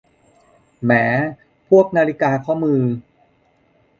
[0.83, 0.91] แหม
[1.69, 2.81] พวกนาฬิกาข้อมือ